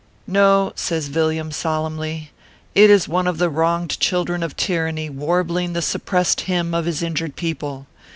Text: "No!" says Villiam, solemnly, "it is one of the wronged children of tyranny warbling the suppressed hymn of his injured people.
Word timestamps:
"No!" 0.25 0.71
says 0.75 1.09
Villiam, 1.09 1.51
solemnly, 1.51 2.31
"it 2.73 2.89
is 2.89 3.07
one 3.07 3.27
of 3.27 3.37
the 3.37 3.51
wronged 3.51 3.99
children 3.99 4.41
of 4.41 4.57
tyranny 4.57 5.11
warbling 5.11 5.73
the 5.73 5.81
suppressed 5.83 6.41
hymn 6.41 6.73
of 6.73 6.85
his 6.85 7.03
injured 7.03 7.35
people. 7.35 7.85